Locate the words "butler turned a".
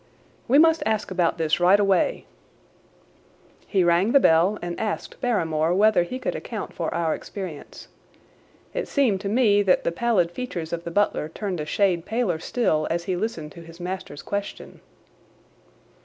10.89-11.67